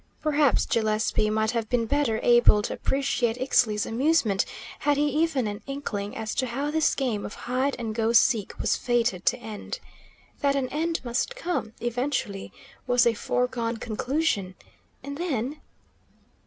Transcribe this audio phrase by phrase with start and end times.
[0.19, 4.45] Perhaps Gillespie might have been better able to appreciate Ixtli's amusement
[4.79, 8.57] had he even an inkling as to how this game of hide and go seek
[8.57, 9.79] was fated to end.
[10.39, 12.51] That an end must come, eventually,
[12.87, 14.55] was a foregone conclusion.
[15.03, 15.61] And then?